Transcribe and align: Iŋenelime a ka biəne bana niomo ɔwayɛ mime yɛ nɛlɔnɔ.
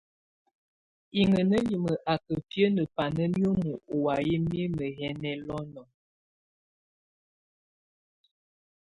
Iŋenelime 1.21 1.93
a 2.13 2.13
ka 2.25 2.33
biəne 2.47 2.83
bana 2.95 3.23
niomo 3.33 3.71
ɔwayɛ 3.95 4.35
mime 4.49 4.85
yɛ 4.99 5.09
nɛlɔnɔ. 5.21 5.81